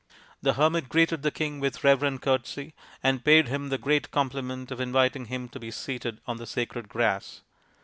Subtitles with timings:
[0.41, 4.81] The hermit greeted the king with reverent courtesy, and paid him the great compliment of
[4.81, 7.41] inviting him to be seated on the sacred grass.